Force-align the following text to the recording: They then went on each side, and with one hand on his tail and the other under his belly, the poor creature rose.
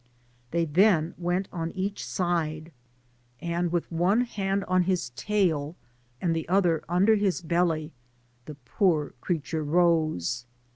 They 0.49 0.65
then 0.65 1.13
went 1.19 1.47
on 1.53 1.69
each 1.73 2.03
side, 2.03 2.71
and 3.39 3.71
with 3.71 3.91
one 3.91 4.21
hand 4.21 4.63
on 4.67 4.81
his 4.85 5.11
tail 5.11 5.75
and 6.19 6.35
the 6.35 6.49
other 6.49 6.83
under 6.89 7.15
his 7.17 7.43
belly, 7.43 7.91
the 8.45 8.55
poor 8.55 9.13
creature 9.21 9.63
rose. 9.63 10.45